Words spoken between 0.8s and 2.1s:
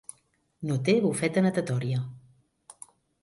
té bufeta natatòria.